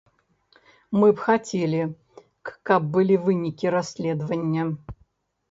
[0.99, 1.81] Мы б хацелі,
[2.71, 4.67] каб былі вынікі расследавання.